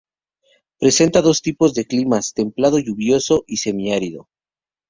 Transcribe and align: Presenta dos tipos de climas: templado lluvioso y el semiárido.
Presenta 0.79 1.21
dos 1.21 1.43
tipos 1.43 1.75
de 1.75 1.85
climas: 1.85 2.33
templado 2.33 2.79
lluvioso 2.79 3.43
y 3.45 3.53
el 3.53 3.57
semiárido. 3.59 4.29